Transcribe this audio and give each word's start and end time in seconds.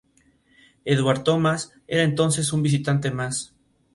Edward 0.83 1.21
Thomas 1.23 1.73
era 1.85 2.01
entonces 2.01 2.51
un 2.53 2.63
visitante 2.63 3.11
más. 3.11 3.53